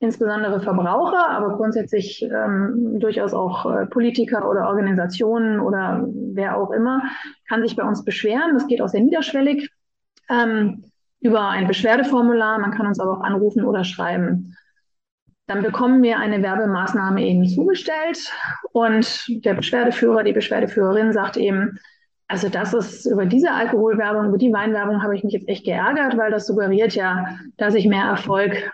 [0.00, 7.02] insbesondere Verbraucher, aber grundsätzlich ähm, durchaus auch äh, Politiker oder Organisationen oder wer auch immer
[7.48, 8.54] kann sich bei uns beschweren.
[8.54, 9.70] Das geht auch sehr niederschwellig
[10.30, 10.84] ähm,
[11.20, 12.58] über ein Beschwerdeformular.
[12.60, 14.56] Man kann uns aber auch anrufen oder schreiben.
[15.48, 18.32] Dann bekommen wir eine Werbemaßnahme eben zugestellt
[18.72, 21.78] und der Beschwerdeführer, die Beschwerdeführerin sagt eben,
[22.28, 26.18] also das ist über diese Alkoholwerbung, über die Weinwerbung habe ich mich jetzt echt geärgert,
[26.18, 28.70] weil das suggeriert ja, dass ich mehr Erfolg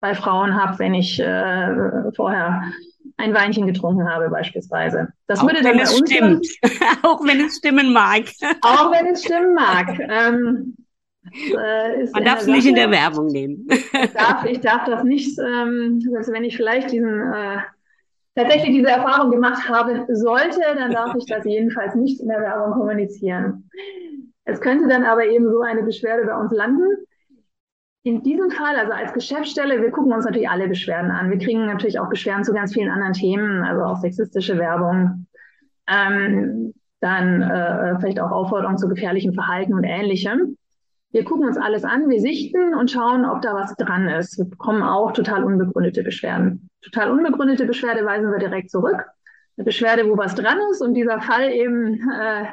[0.00, 2.62] bei Frauen habe, wenn ich äh, vorher
[3.16, 5.08] ein Weinchen getrunken habe beispielsweise.
[5.26, 6.46] Das auch würde wenn dann es stimmt.
[7.02, 8.24] auch wenn es stimmen mag.
[8.62, 9.98] auch wenn es stimmen mag.
[9.98, 10.76] Ähm,
[11.32, 13.66] äh, Man darf es nicht in der Werbung nehmen.
[13.70, 17.58] ich, darf, ich darf das nicht, ähm, also wenn ich vielleicht diesen äh,
[18.36, 22.72] tatsächlich diese Erfahrung gemacht haben sollte, dann darf ich das jedenfalls nicht in der Werbung
[22.72, 23.68] kommunizieren.
[24.44, 26.86] Es könnte dann aber eben so eine Beschwerde bei uns landen.
[28.08, 31.28] In diesem Fall, also als Geschäftsstelle, wir gucken uns natürlich alle Beschwerden an.
[31.28, 35.26] Wir kriegen natürlich auch Beschwerden zu ganz vielen anderen Themen, also auch sexistische Werbung,
[35.86, 40.56] ähm, dann äh, vielleicht auch Aufforderungen zu gefährlichem Verhalten und ähnlichem.
[41.10, 44.38] Wir gucken uns alles an, wir sichten und schauen, ob da was dran ist.
[44.38, 46.70] Wir bekommen auch total unbegründete Beschwerden.
[46.80, 49.04] Total unbegründete Beschwerde weisen wir direkt zurück.
[49.58, 52.44] Eine Beschwerde, wo was dran ist und dieser Fall eben, äh,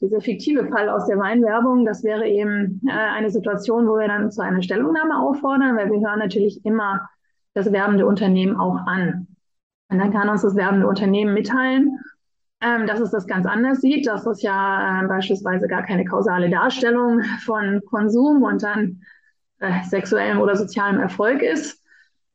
[0.00, 4.30] dieser fiktive Fall aus der Weinwerbung, das wäre eben äh, eine Situation, wo wir dann
[4.30, 7.08] zu einer Stellungnahme auffordern, weil wir hören natürlich immer
[7.54, 9.26] das werbende Unternehmen auch an.
[9.88, 11.98] Und dann kann uns das werbende Unternehmen mitteilen,
[12.60, 16.48] ähm, dass es das ganz anders sieht, dass es ja äh, beispielsweise gar keine kausale
[16.48, 19.00] Darstellung von Konsum und dann
[19.58, 21.82] äh, sexuellem oder sozialem Erfolg ist,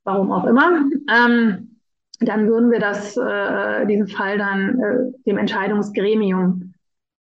[0.03, 0.83] warum auch immer.
[1.09, 1.70] Ähm,
[2.27, 6.73] dann würden wir das, äh, diesen Fall dann äh, dem Entscheidungsgremium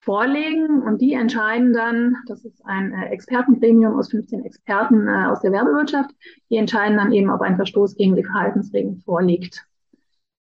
[0.00, 5.40] vorlegen und die entscheiden dann, das ist ein äh, Expertengremium aus 15 Experten äh, aus
[5.40, 6.10] der Werbewirtschaft,
[6.50, 9.64] die entscheiden dann eben, ob ein Verstoß gegen die Verhaltensregeln vorliegt.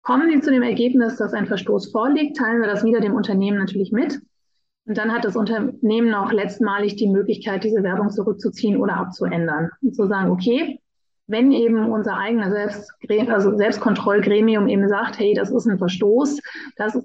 [0.02, 3.60] Kommen Sie zu dem Ergebnis, dass ein Verstoß vorliegt, teilen wir das wieder dem Unternehmen
[3.60, 4.20] natürlich mit.
[4.86, 9.70] Und dann hat das Unternehmen auch letztmalig die Möglichkeit, diese Werbung zurückzuziehen oder abzuändern.
[9.82, 10.82] Und zu sagen, okay,
[11.28, 12.92] wenn eben unser eigener Selbst,
[13.30, 16.40] also Selbstkontrollgremium eben sagt, hey, das ist ein Verstoß,
[16.76, 17.00] das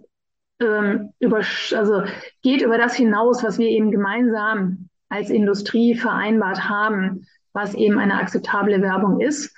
[0.61, 2.02] ähm, über, also
[2.42, 8.14] geht über das hinaus, was wir eben gemeinsam als Industrie vereinbart haben, was eben eine
[8.14, 9.54] akzeptable Werbung ist,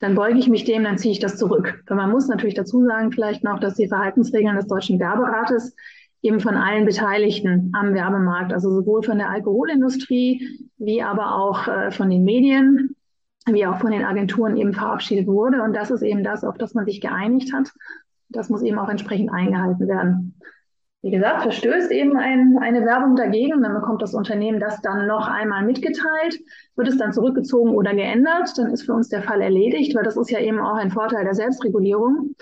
[0.00, 1.82] dann beuge ich mich dem, dann ziehe ich das zurück.
[1.86, 5.74] Weil man muss natürlich dazu sagen, vielleicht noch, dass die Verhaltensregeln des Deutschen Werberates
[6.20, 10.46] eben von allen Beteiligten am Werbemarkt, also sowohl von der Alkoholindustrie
[10.78, 12.93] wie aber auch äh, von den Medien,
[13.46, 15.62] wie auch von den Agenturen eben verabschiedet wurde.
[15.62, 17.72] Und das ist eben das, auf das man sich geeinigt hat.
[18.28, 20.38] Das muss eben auch entsprechend eingehalten werden.
[21.02, 25.28] Wie gesagt, verstößt eben ein, eine Werbung dagegen, dann bekommt das Unternehmen das dann noch
[25.28, 26.40] einmal mitgeteilt,
[26.76, 30.16] wird es dann zurückgezogen oder geändert, dann ist für uns der Fall erledigt, weil das
[30.16, 32.34] ist ja eben auch ein Vorteil der Selbstregulierung,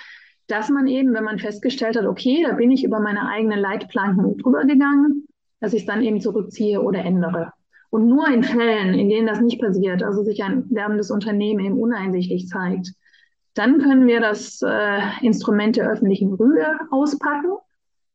[0.46, 4.38] dass man eben, wenn man festgestellt hat, okay, da bin ich über meine eigenen Leitplanken
[4.38, 5.26] drüber gegangen,
[5.58, 7.52] dass ich es dann eben zurückziehe oder ändere.
[7.92, 11.78] Und nur in Fällen, in denen das nicht passiert, also sich ein werbendes Unternehmen eben
[11.78, 12.92] uneinsichtlich zeigt,
[13.54, 17.58] dann können wir das äh, Instrument der öffentlichen Rüge auspacken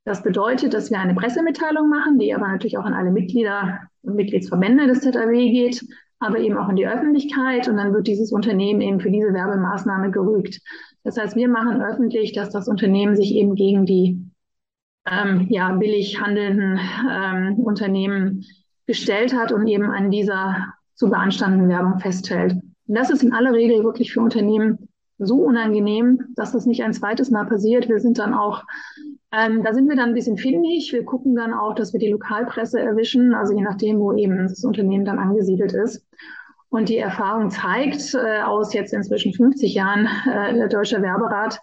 [0.08, 4.16] das bedeutet, dass wir eine Pressemitteilung machen, die aber natürlich auch an alle Mitglieder und
[4.16, 5.86] Mitgliedsverbände des ZAW geht,
[6.20, 7.68] aber eben auch in die Öffentlichkeit.
[7.68, 10.62] Und dann wird dieses Unternehmen eben für diese Werbemaßnahme gerügt.
[11.04, 14.32] Das heißt, wir machen öffentlich, dass das Unternehmen sich eben gegen die
[15.12, 16.80] ähm, ja, billig handelnden
[17.12, 18.46] ähm, Unternehmen
[18.88, 22.54] gestellt hat und eben an dieser zu beanstandenden Werbung festhält.
[22.54, 26.93] Und das ist in aller Regel wirklich für Unternehmen so unangenehm, dass das nicht ein
[26.93, 27.89] zweites Mal passiert.
[27.89, 28.63] Wir sind dann auch
[29.32, 30.93] ähm, da sind wir dann ein bisschen findig.
[30.93, 34.63] Wir gucken dann auch, dass wir die Lokalpresse erwischen, also je nachdem, wo eben das
[34.63, 36.06] Unternehmen dann angesiedelt ist.
[36.69, 41.60] Und die Erfahrung zeigt äh, aus jetzt inzwischen 50 Jahren äh, deutscher Werberat,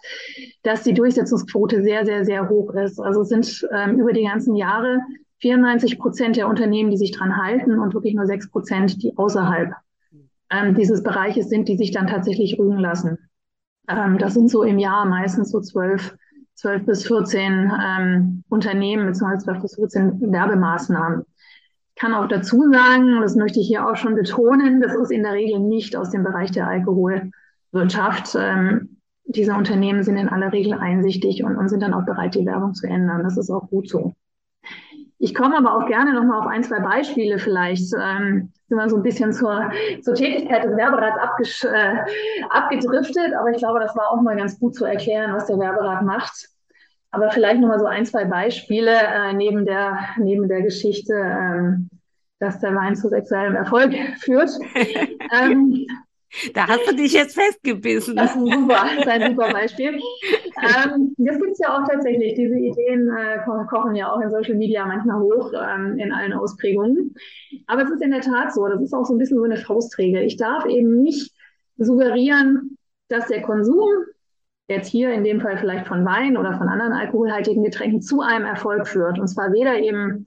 [0.63, 2.99] dass die Durchsetzungsquote sehr, sehr, sehr hoch ist.
[2.99, 4.99] Also es sind ähm, über die ganzen Jahre
[5.39, 9.73] 94 Prozent der Unternehmen, die sich dran halten und wirklich nur sechs Prozent, die außerhalb
[10.49, 13.17] ähm, dieses Bereiches sind, die sich dann tatsächlich rügen lassen.
[13.87, 16.15] Ähm, das sind so im Jahr meistens so zwölf
[16.55, 19.39] 12 bis 14 ähm, Unternehmen bzw.
[19.39, 21.23] 12 bis 14 Werbemaßnahmen.
[21.89, 25.23] Ich kann auch dazu sagen, das möchte ich hier auch schon betonen, das ist in
[25.23, 28.35] der Regel nicht aus dem Bereich der Alkoholwirtschaft.
[28.39, 32.45] Ähm, diese Unternehmen sind in aller Regel einsichtig und, und sind dann auch bereit, die
[32.45, 33.23] Werbung zu ändern.
[33.23, 34.13] Das ist auch gut so.
[35.17, 37.93] Ich komme aber auch gerne nochmal auf ein, zwei Beispiele vielleicht.
[37.93, 41.97] Ähm, sind wir so ein bisschen zur, zur Tätigkeit des Werberats abgesch, äh,
[42.49, 46.03] abgedriftet, aber ich glaube, das war auch mal ganz gut zu erklären, was der Werberat
[46.03, 46.49] macht.
[47.11, 51.89] Aber vielleicht nochmal so ein, zwei Beispiele äh, neben, der, neben der Geschichte, ähm,
[52.39, 54.49] dass der Wein zu sexuellem Erfolg führt.
[55.41, 55.85] ähm,
[56.53, 58.15] da hast du dich jetzt festgebissen.
[58.15, 59.89] Das ist ein super, ist ein super Beispiel.
[59.93, 62.35] ähm, das gibt es ja auch tatsächlich.
[62.35, 67.15] Diese Ideen äh, kochen ja auch in Social Media manchmal hoch, ähm, in allen Ausprägungen.
[67.67, 69.57] Aber es ist in der Tat so, das ist auch so ein bisschen so eine
[69.57, 70.23] Faustregel.
[70.23, 71.31] Ich darf eben nicht
[71.77, 73.89] suggerieren, dass der Konsum,
[74.67, 78.45] jetzt hier in dem Fall vielleicht von Wein oder von anderen alkoholhaltigen Getränken, zu einem
[78.45, 79.19] Erfolg führt.
[79.19, 80.25] Und zwar weder eben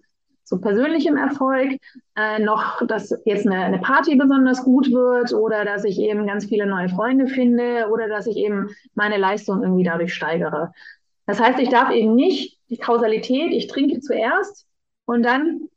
[0.49, 1.79] zu persönlichem Erfolg,
[2.17, 6.47] äh, noch, dass jetzt eine, eine Party besonders gut wird oder dass ich eben ganz
[6.47, 10.73] viele neue Freunde finde oder dass ich eben meine Leistung irgendwie dadurch steigere.
[11.27, 14.67] Das heißt, ich darf eben nicht die Kausalität, ich trinke zuerst
[15.05, 15.69] und dann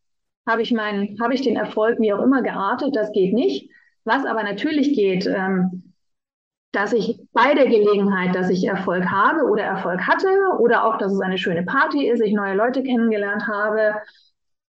[0.48, 3.70] habe ich meinen, habe ich den Erfolg wie auch immer geartet, das geht nicht.
[4.06, 5.94] Was aber natürlich geht, ähm,
[6.72, 10.30] dass ich bei der Gelegenheit, dass ich Erfolg habe oder Erfolg hatte
[10.60, 13.96] oder auch, dass es eine schöne Party ist, ich neue Leute kennengelernt habe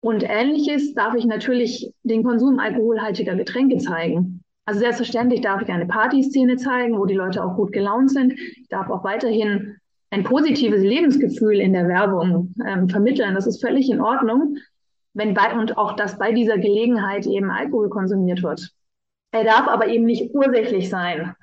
[0.08, 4.42] und ähnliches, darf ich natürlich den Konsum alkoholhaltiger Getränke zeigen.
[4.66, 8.32] Also selbstverständlich darf ich eine Partyszene zeigen, wo die Leute auch gut gelaunt sind.
[8.32, 9.76] Ich darf auch weiterhin
[10.10, 13.36] ein positives Lebensgefühl in der Werbung ähm, vermitteln.
[13.36, 14.56] Das ist völlig in Ordnung,
[15.14, 18.72] wenn bei und auch, dass bei dieser Gelegenheit eben Alkohol konsumiert wird.
[19.34, 21.36] Er darf aber eben nicht ursächlich sein.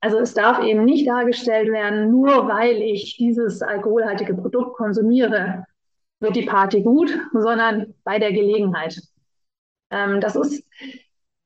[0.00, 5.64] Also es darf eben nicht dargestellt werden, nur weil ich dieses alkoholhaltige Produkt konsumiere,
[6.24, 9.00] wird die Party gut, sondern bei der Gelegenheit.
[9.90, 10.64] Ähm, das ist,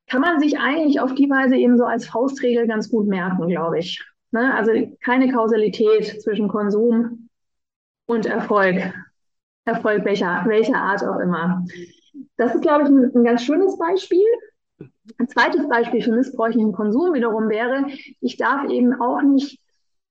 [0.07, 3.79] kann man sich eigentlich auf die Weise eben so als Faustregel ganz gut merken, glaube
[3.79, 4.03] ich.
[4.31, 4.55] Ne?
[4.55, 4.73] Also
[5.05, 7.29] keine Kausalität zwischen Konsum
[8.07, 8.95] und Erfolg.
[9.65, 11.65] Erfolg welcher, welcher Art auch immer.
[12.39, 14.25] Das ist, glaube ich, ein, ein ganz schönes Beispiel.
[15.19, 17.87] Ein zweites Beispiel für missbräuchlichen Konsum wiederum wäre,
[18.21, 19.61] ich darf eben auch nicht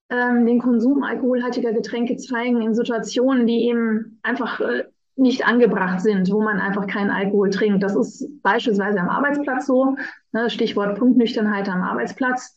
[0.09, 4.85] ähm, den Konsum alkoholhaltiger Getränke zeigen in Situationen, die eben einfach äh,
[5.17, 7.83] nicht angebracht sind, wo man einfach keinen Alkohol trinkt.
[7.83, 9.95] Das ist beispielsweise am Arbeitsplatz so.
[10.31, 12.55] Ne, Stichwort Punktnüchternheit am Arbeitsplatz.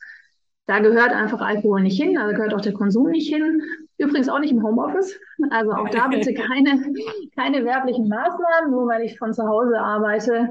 [0.66, 3.62] Da gehört einfach Alkohol nicht hin, da gehört auch der Konsum nicht hin.
[3.98, 5.18] Übrigens auch nicht im Homeoffice.
[5.50, 6.92] Also auch da bitte keine,
[7.34, 10.50] keine werblichen Maßnahmen, nur weil ich von zu Hause arbeite.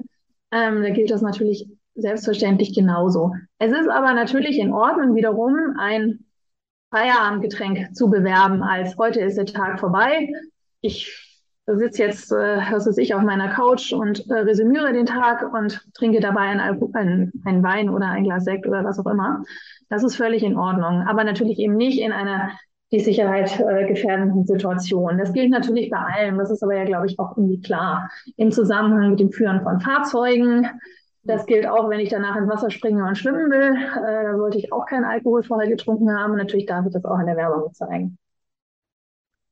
[0.51, 3.33] Ähm, da gilt das natürlich selbstverständlich genauso.
[3.59, 6.25] Es ist aber natürlich in Ordnung, wiederum ein
[6.91, 10.30] Feierabendgetränk zu bewerben, als heute ist der Tag vorbei.
[10.82, 11.30] Ich
[11.65, 15.86] sitze jetzt, äh, was weiß ich, auf meiner Couch und äh, resümiere den Tag und
[15.93, 16.60] trinke dabei ein,
[16.93, 19.43] ein, ein Wein oder ein Glas Sekt oder was auch immer.
[19.89, 21.04] Das ist völlig in Ordnung.
[21.08, 22.52] Aber natürlich eben nicht in einer
[22.91, 25.19] die Sicherheit äh, gefährdenden Situation.
[25.19, 26.39] Das gilt natürlich bei allem.
[26.39, 28.10] Das ist aber ja, glaube ich, auch irgendwie klar.
[28.36, 30.67] Im Zusammenhang mit dem Führen von Fahrzeugen.
[31.30, 33.76] Das gilt auch, wenn ich danach ins Wasser springe und schwimmen will.
[33.76, 36.36] Äh, da sollte ich auch keinen Alkohol vorher getrunken haben.
[36.36, 38.18] natürlich darf ich das auch in der Werbung zeigen.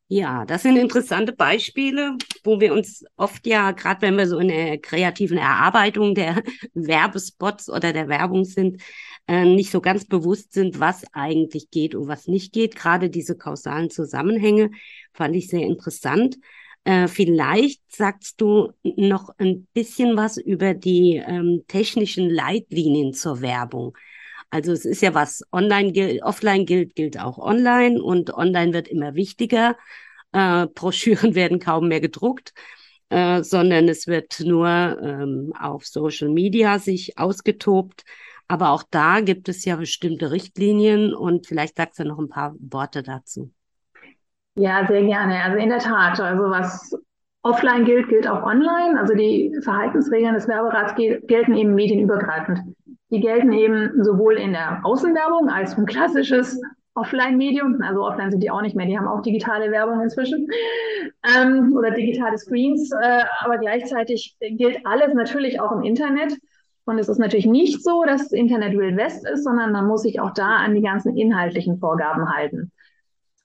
[0.07, 4.47] Ja, das sind interessante Beispiele, wo wir uns oft ja, gerade wenn wir so in
[4.47, 6.41] der kreativen Erarbeitung der
[6.73, 8.81] Werbespots oder der Werbung sind,
[9.27, 12.75] äh, nicht so ganz bewusst sind, was eigentlich geht und was nicht geht.
[12.75, 14.71] Gerade diese kausalen Zusammenhänge
[15.13, 16.37] fand ich sehr interessant.
[16.87, 23.97] Äh, vielleicht sagst du noch ein bisschen was über die ähm, technischen Leitlinien zur Werbung.
[24.51, 28.87] Also es ist ja was online gilt, offline gilt, gilt auch online und online wird
[28.87, 29.75] immer wichtiger.
[30.31, 32.53] Äh, Broschüren werden kaum mehr gedruckt,
[33.09, 38.05] äh, sondern es wird nur ähm, auf Social Media sich ausgetobt.
[38.47, 42.55] Aber auch da gibt es ja bestimmte Richtlinien und vielleicht sagst du noch ein paar
[42.59, 43.51] Worte dazu.
[44.57, 45.43] Ja, sehr gerne.
[45.43, 46.97] Also in der Tat, also was
[47.43, 48.99] offline gilt, gilt auch online.
[48.99, 52.61] Also die Verhaltensregeln des Werberats gelten eben medienübergreifend.
[53.11, 56.59] Die gelten eben sowohl in der Außenwerbung als ein klassisches
[56.95, 57.83] Offline-Medium.
[57.83, 60.47] Also offline sind die auch nicht mehr, die haben auch digitale Werbung inzwischen
[61.37, 62.91] ähm, oder digitale Screens.
[62.91, 66.35] Äh, aber gleichzeitig gilt alles natürlich auch im Internet.
[66.85, 70.01] Und es ist natürlich nicht so, dass das Internet Wild West ist, sondern man muss
[70.01, 72.71] sich auch da an die ganzen inhaltlichen Vorgaben halten.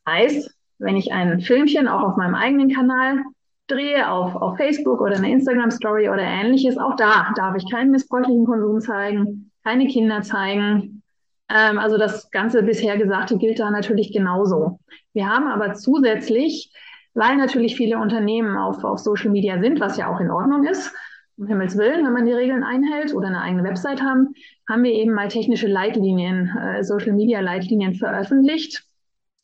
[0.08, 0.50] Heißt,
[0.82, 3.22] wenn ich ein Filmchen auch auf meinem eigenen Kanal
[3.68, 8.44] drehe, auf, auf Facebook oder eine Instagram-Story oder ähnliches, auch da darf ich keinen missbräuchlichen
[8.44, 11.02] Konsum zeigen, keine Kinder zeigen.
[11.48, 14.80] Ähm, also das ganze bisher Gesagte gilt da natürlich genauso.
[15.12, 16.72] Wir haben aber zusätzlich,
[17.14, 20.92] weil natürlich viele Unternehmen auf, auf Social Media sind, was ja auch in Ordnung ist,
[21.38, 24.34] um Himmels Willen, wenn man die Regeln einhält oder eine eigene Website haben,
[24.68, 28.84] haben wir eben mal technische Leitlinien, äh, Social Media Leitlinien veröffentlicht,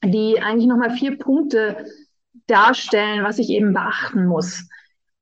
[0.04, 1.84] die eigentlich nochmal vier Punkte
[2.46, 4.68] darstellen, was ich eben beachten muss.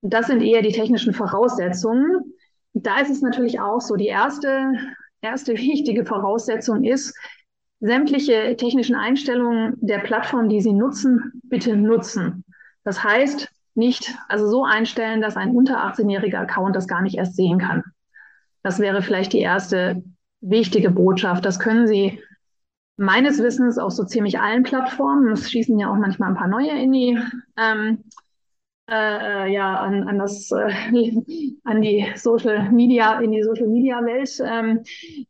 [0.02, 2.34] Das sind eher die technischen Voraussetzungen.
[2.72, 4.72] Da ist es natürlich auch so, die erste,
[5.20, 7.16] erste wichtige Voraussetzung ist,
[7.80, 12.44] sämtliche technischen Einstellungen der Plattform, die Sie nutzen, bitte nutzen.
[12.84, 17.36] Das heißt, nicht, also so einstellen, dass ein unter 18-jähriger Account das gar nicht erst
[17.36, 17.84] sehen kann.
[18.62, 20.02] Das wäre vielleicht die erste
[20.40, 21.44] wichtige Botschaft.
[21.44, 22.20] Das können Sie
[22.96, 25.32] meines Wissens auf so ziemlich allen Plattformen.
[25.32, 27.18] Es schießen ja auch manchmal ein paar neue in die,
[27.56, 28.04] ähm,
[28.88, 34.04] äh, äh ja, an, an das, äh, an die Social Media, in die Social Media
[34.04, 34.38] Welt.
[34.44, 34.82] Ähm,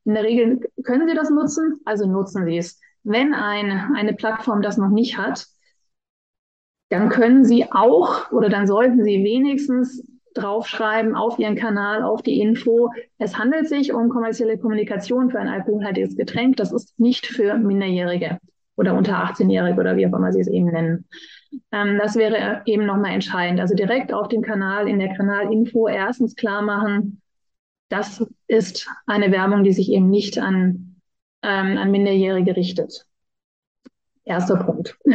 [0.05, 2.81] in der Regel können Sie das nutzen, also nutzen Sie es.
[3.02, 5.46] Wenn ein, eine Plattform das noch nicht hat,
[6.88, 10.05] dann können Sie auch oder dann sollten Sie wenigstens
[10.37, 12.90] draufschreiben auf Ihren Kanal, auf die Info.
[13.18, 16.57] Es handelt sich um kommerzielle Kommunikation für ein alkoholhaltiges Getränk.
[16.57, 18.38] Das ist nicht für Minderjährige
[18.77, 21.07] oder unter 18-Jährige oder wie auch immer Sie es eben nennen.
[21.72, 23.61] Ähm, das wäre eben nochmal entscheidend.
[23.61, 27.22] Also direkt auf dem Kanal, in der Kanalinfo erstens klar machen,
[27.88, 30.96] das ist eine Werbung, die sich eben nicht an,
[31.42, 33.07] ähm, an Minderjährige richtet.
[34.25, 34.99] Erster Punkt.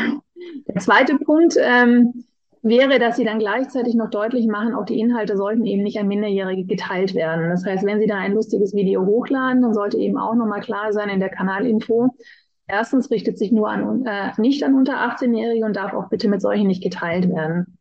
[0.68, 2.26] Der zweite Punkt ähm,
[2.62, 6.08] wäre, dass Sie dann gleichzeitig noch deutlich machen, auch die Inhalte sollten eben nicht an
[6.08, 7.50] Minderjährige geteilt werden.
[7.50, 10.94] Das heißt, wenn Sie da ein lustiges Video hochladen, dann sollte eben auch nochmal klar
[10.94, 12.16] sein in der Kanalinfo.
[12.68, 16.42] Erstens richtet sich nur an, äh, nicht an unter 18-Jährige und darf auch bitte mit
[16.42, 17.78] solchen nicht geteilt werden.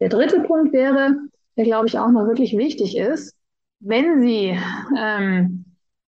[0.00, 1.16] Der dritte Punkt wäre,
[1.56, 3.36] der glaube ich auch noch wirklich wichtig ist,
[3.80, 4.58] wenn Sie
[4.98, 5.64] ähm,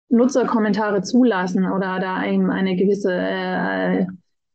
[0.08, 4.06] Nutzerkommentare zulassen oder da eben eine gewisse äh,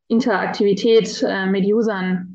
[0.07, 2.32] Interaktivität äh, mit Usern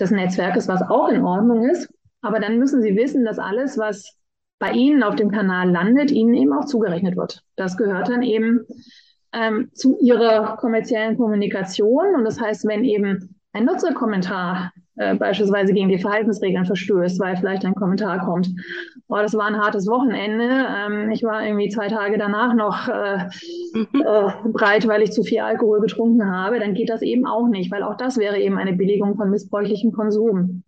[0.00, 1.88] des Netzwerkes, was auch in Ordnung ist.
[2.20, 4.16] Aber dann müssen Sie wissen, dass alles, was
[4.58, 7.42] bei Ihnen auf dem Kanal landet, Ihnen eben auch zugerechnet wird.
[7.56, 8.66] Das gehört dann eben
[9.32, 12.14] ähm, zu Ihrer kommerziellen Kommunikation.
[12.14, 17.64] Und das heißt, wenn eben ein Nutzerkommentar äh, beispielsweise gegen die Verhaltensregeln verstößt, weil vielleicht
[17.64, 18.50] ein Kommentar kommt.
[19.08, 20.66] Boah, das war ein hartes Wochenende.
[20.68, 23.28] Ähm, ich war irgendwie zwei Tage danach noch äh,
[23.72, 23.88] mhm.
[23.92, 26.60] äh, breit, weil ich zu viel Alkohol getrunken habe.
[26.60, 29.92] Dann geht das eben auch nicht, weil auch das wäre eben eine Billigung von missbräuchlichem
[29.92, 30.62] Konsum.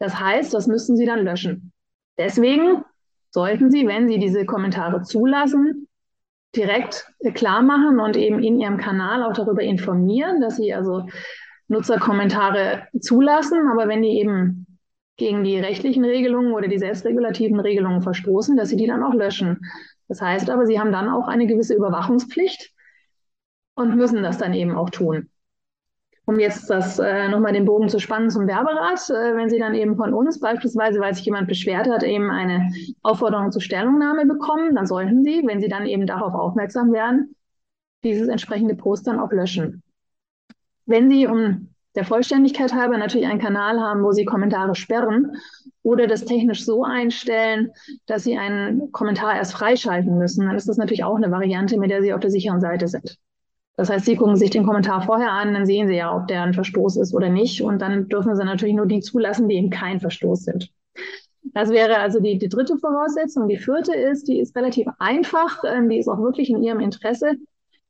[0.00, 1.72] Das heißt, das müssten Sie dann löschen.
[2.18, 2.84] Deswegen
[3.30, 5.88] sollten Sie, wenn Sie diese Kommentare zulassen,
[6.56, 11.06] direkt klar machen und eben in Ihrem Kanal auch darüber informieren, dass Sie also
[11.68, 14.66] Nutzerkommentare zulassen, aber wenn die eben
[15.16, 19.60] gegen die rechtlichen Regelungen oder die selbstregulativen Regelungen verstoßen, dass sie die dann auch löschen.
[20.08, 22.72] Das heißt aber, sie haben dann auch eine gewisse Überwachungspflicht
[23.76, 25.30] und müssen das dann eben auch tun.
[26.26, 29.74] um jetzt das äh, nochmal den Bogen zu spannen zum Werberat, äh, wenn Sie dann
[29.74, 32.70] eben von uns beispielsweise, weil sich jemand beschwert hat, eben eine
[33.02, 37.36] Aufforderung zur Stellungnahme bekommen, dann sollten Sie, wenn Sie dann eben darauf aufmerksam werden,
[38.04, 39.83] dieses entsprechende Post dann auch löschen.
[40.86, 45.36] Wenn Sie um der Vollständigkeit halber natürlich einen Kanal haben, wo Sie Kommentare sperren
[45.82, 47.70] oder das technisch so einstellen,
[48.06, 51.90] dass Sie einen Kommentar erst freischalten müssen, dann ist das natürlich auch eine Variante, mit
[51.90, 53.18] der Sie auf der sicheren Seite sind.
[53.76, 56.42] Das heißt, Sie gucken sich den Kommentar vorher an, dann sehen Sie ja, ob der
[56.42, 57.62] ein Verstoß ist oder nicht.
[57.62, 60.70] Und dann dürfen Sie natürlich nur die zulassen, die eben kein Verstoß sind.
[61.52, 63.48] Das wäre also die, die dritte Voraussetzung.
[63.48, 67.32] Die vierte ist, die ist relativ einfach, ähm, die ist auch wirklich in Ihrem Interesse.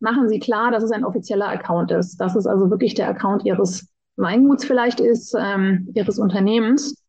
[0.05, 3.47] Machen Sie klar, dass es ein offizieller Account ist, dass es also wirklich der Account
[3.47, 7.03] Ihres Weinguts vielleicht ist, ähm, Ihres Unternehmens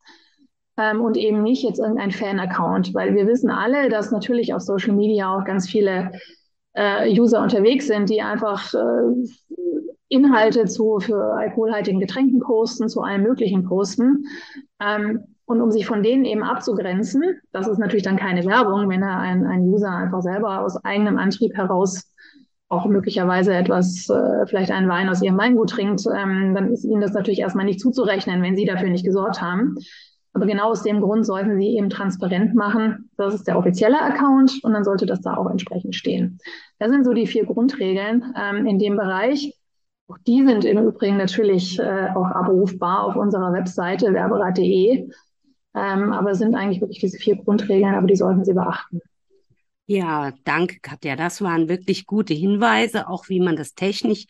[0.78, 4.94] ähm, und eben nicht jetzt irgendein Fan-Account, weil wir wissen alle, dass natürlich auf Social
[4.94, 6.10] Media auch ganz viele
[6.72, 9.28] äh, User unterwegs sind, die einfach äh,
[10.08, 14.24] Inhalte zu für alkoholhaltigen Getränken posten, zu allem Möglichen posten.
[14.80, 17.22] Ähm, und um sich von denen eben abzugrenzen,
[17.52, 21.18] das ist natürlich dann keine Werbung, wenn er ein, ein User einfach selber aus eigenem
[21.18, 22.10] Antrieb heraus
[22.68, 27.00] auch möglicherweise etwas, äh, vielleicht einen Wein aus ihrem Weingut trinkt, ähm, dann ist ihnen
[27.00, 29.76] das natürlich erstmal nicht zuzurechnen, wenn sie dafür nicht gesorgt haben.
[30.36, 34.62] Aber genau aus dem Grund sollten Sie eben transparent machen, das ist der offizielle Account
[34.62, 36.38] und dann sollte das da auch entsprechend stehen.
[36.78, 39.54] Das sind so die vier Grundregeln ähm, in dem Bereich.
[40.08, 45.08] Auch die sind im Übrigen natürlich äh, auch abrufbar auf unserer Webseite werberat.de.
[45.74, 49.00] Ähm, aber es sind eigentlich wirklich diese vier Grundregeln, aber die sollten Sie beachten.
[49.86, 51.14] Ja, danke, Katja.
[51.14, 54.26] Das waren wirklich gute Hinweise, auch wie man das technisch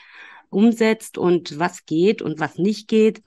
[0.51, 3.23] umsetzt und was geht und was nicht geht.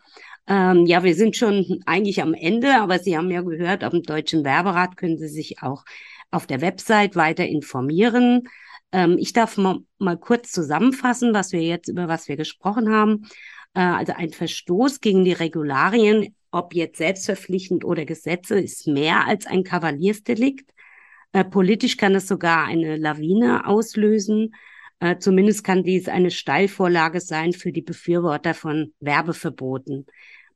[0.48, 4.44] Ähm, ja, wir sind schon eigentlich am Ende, aber Sie haben ja gehört, dem Deutschen
[4.44, 5.84] Werberat können Sie sich auch
[6.32, 8.48] auf der Website weiter informieren.
[8.92, 13.28] Ähm, ich darf mal, mal kurz zusammenfassen, was wir jetzt, über was wir gesprochen haben.
[13.74, 19.46] Äh, also ein Verstoß gegen die Regularien, ob jetzt selbstverpflichtend oder Gesetze, ist mehr als
[19.48, 20.72] ein Kavaliersdelikt.
[21.32, 24.56] Äh, politisch kann es sogar eine Lawine auslösen.
[25.00, 30.06] Äh, zumindest kann dies eine Steilvorlage sein für die Befürworter von Werbeverboten.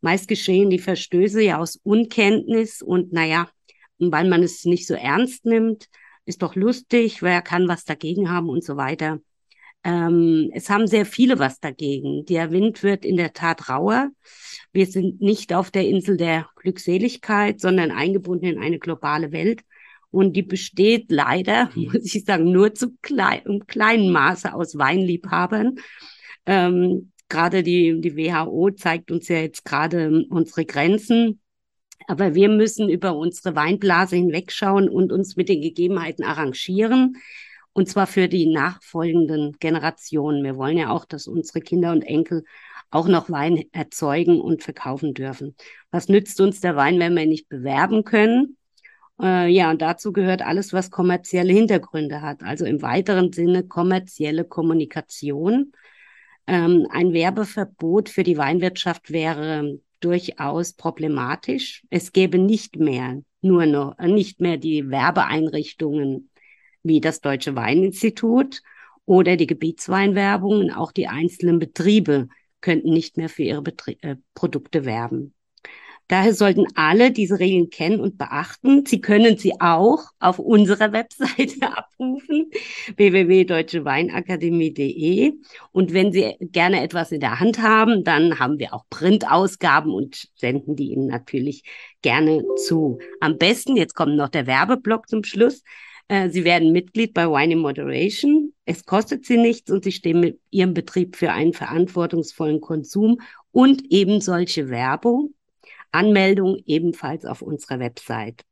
[0.01, 3.47] Meist geschehen die Verstöße ja aus Unkenntnis und naja,
[3.99, 5.87] weil man es nicht so ernst nimmt,
[6.25, 9.19] ist doch lustig, wer kann was dagegen haben und so weiter.
[9.83, 12.25] Ähm, es haben sehr viele was dagegen.
[12.25, 14.09] Der Wind wird in der Tat rauer.
[14.71, 19.61] Wir sind nicht auf der Insel der Glückseligkeit, sondern eingebunden in eine globale Welt.
[20.13, 25.77] Und die besteht leider, muss ich sagen, nur zu klein, im kleinen Maße aus Weinliebhabern.
[26.45, 31.41] Ähm, gerade die, die WHO zeigt uns ja jetzt gerade unsere Grenzen.
[32.05, 37.17] Aber wir müssen über unsere Weinblase hinwegschauen und uns mit den Gegebenheiten arrangieren.
[37.71, 40.43] Und zwar für die nachfolgenden Generationen.
[40.43, 42.43] Wir wollen ja auch, dass unsere Kinder und Enkel
[42.91, 45.55] auch noch Wein erzeugen und verkaufen dürfen.
[45.89, 48.57] Was nützt uns der Wein, wenn wir ihn nicht bewerben können?
[49.21, 52.43] Äh, ja, und dazu gehört alles, was kommerzielle Hintergründe hat.
[52.43, 55.73] Also im weiteren Sinne kommerzielle Kommunikation
[56.47, 61.83] ähm, ein Werbeverbot für die Weinwirtschaft wäre durchaus problematisch.
[61.89, 66.29] Es gäbe nicht mehr, nur noch, äh, nicht mehr die Werbeeinrichtungen
[66.83, 68.61] wie das Deutsche Weininstitut
[69.05, 70.71] oder die Gebietsweinwerbung.
[70.71, 72.27] Auch die einzelnen Betriebe
[72.59, 75.33] könnten nicht mehr für ihre Betrie äh, Produkte werben.
[76.13, 78.85] Daher sollten alle diese Regeln kennen und beachten.
[78.85, 82.51] Sie können sie auch auf unserer Webseite abrufen,
[82.95, 85.33] www.deutscheweinakademie.de.
[85.71, 90.27] Und wenn Sie gerne etwas in der Hand haben, dann haben wir auch Printausgaben und
[90.35, 91.63] senden die Ihnen natürlich
[92.03, 92.99] gerne zu.
[93.19, 95.63] Am besten, jetzt kommt noch der Werbeblock zum Schluss.
[96.09, 98.53] Äh, sie werden Mitglied bei Wine in Moderation.
[98.65, 103.19] Es kostet Sie nichts und Sie stehen mit Ihrem Betrieb für einen verantwortungsvollen Konsum
[103.51, 105.33] und eben solche Werbung
[105.93, 108.43] Anmeldung ebenfalls auf unserer Website.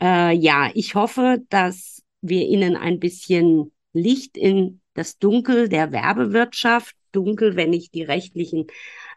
[0.00, 6.94] Äh, ja, ich hoffe, dass wir Ihnen ein bisschen Licht in das Dunkel der Werbewirtschaft,
[7.12, 8.66] dunkel, wenn ich die rechtlichen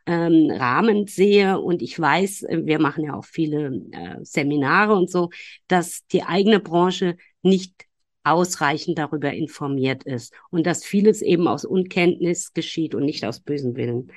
[0.06, 1.60] ähm, Rahmen sehe.
[1.60, 5.30] Und ich weiß, wir machen ja auch viele äh, Seminare und so,
[5.68, 7.86] dass die eigene Branche nicht
[8.24, 13.76] ausreichend darüber informiert ist und dass vieles eben aus Unkenntnis geschieht und nicht aus bösem
[13.76, 14.12] Willen.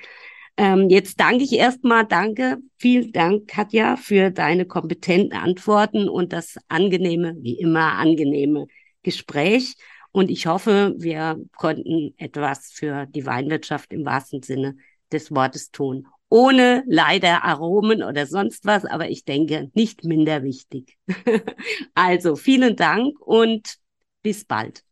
[0.56, 6.58] Ähm, jetzt danke ich erstmal, danke, vielen Dank, Katja, für deine kompetenten Antworten und das
[6.68, 8.66] angenehme, wie immer angenehme
[9.02, 9.76] Gespräch.
[10.12, 14.76] Und ich hoffe, wir konnten etwas für die Weinwirtschaft im wahrsten Sinne
[15.10, 16.06] des Wortes tun.
[16.28, 20.98] Ohne leider Aromen oder sonst was, aber ich denke, nicht minder wichtig.
[21.94, 23.76] also vielen Dank und
[24.22, 24.84] bis bald.